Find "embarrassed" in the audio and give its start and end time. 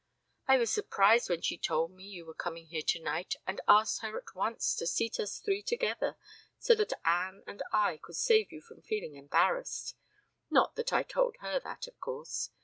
9.13-9.95